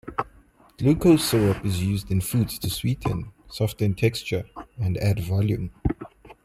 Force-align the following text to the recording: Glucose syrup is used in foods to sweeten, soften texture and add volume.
Glucose 0.79 1.23
syrup 1.29 1.63
is 1.63 1.83
used 1.83 2.09
in 2.09 2.21
foods 2.21 2.57
to 2.57 2.71
sweeten, 2.71 3.31
soften 3.51 3.93
texture 3.93 4.45
and 4.79 4.97
add 4.97 5.19
volume. 5.19 5.69